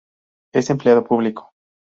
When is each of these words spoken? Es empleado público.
Es 0.51 0.71
empleado 0.71 1.03
público. 1.03 1.51